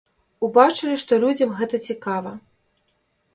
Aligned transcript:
Убачылі, 0.45 0.95
што 1.03 1.19
людзям 1.25 1.53
гэта 1.59 1.81
цікава. 1.91 2.33